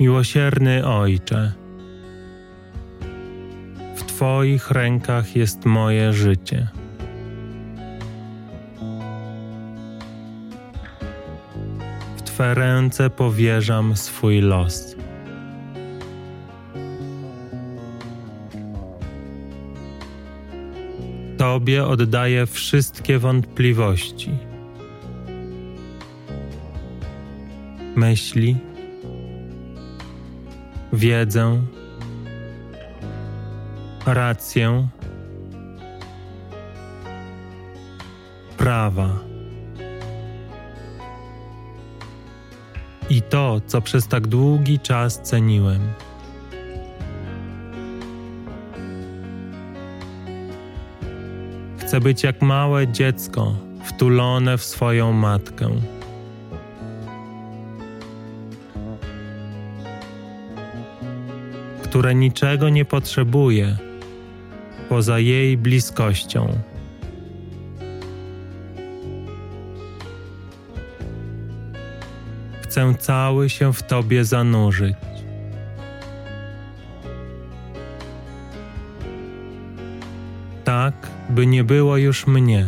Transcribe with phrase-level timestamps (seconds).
[0.00, 1.52] Miłosierny Ojcze,
[3.96, 6.68] w Twoich rękach jest moje życie.
[12.16, 14.96] W Twe ręce powierzam swój los.
[21.38, 24.30] Tobie oddaję wszystkie wątpliwości,
[27.96, 28.56] myśli,
[30.92, 31.62] wiedzę,
[34.06, 34.88] rację,
[38.56, 39.08] prawa.
[43.10, 45.80] I to, co przez tak długi czas ceniłem.
[51.78, 55.70] Chcę być jak małe dziecko, wtulone w swoją matkę.
[61.90, 63.76] Które niczego nie potrzebuje
[64.88, 66.58] poza jej bliskością.
[72.62, 74.96] Chcę cały się w Tobie zanurzyć.
[80.64, 80.94] Tak,
[81.30, 82.66] by nie było już mnie.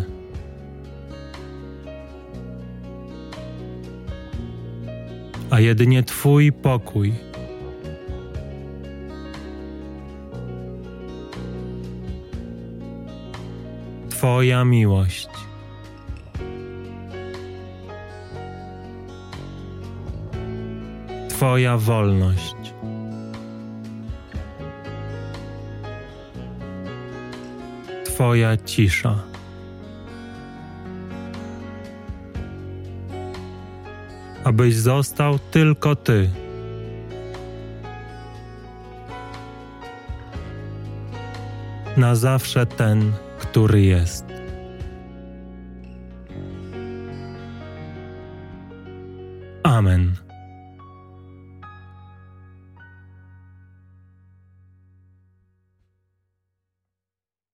[5.51, 7.32] A jedynie Twój pokój.
[14.23, 15.29] Twoja miłość.
[21.29, 22.75] Twoja wolność.
[28.05, 29.19] Twoja cisza.
[34.45, 36.31] Abyś został tylko Ty.
[41.97, 43.13] Na zawsze ten,
[43.53, 44.25] który jest.
[49.63, 50.17] Amen.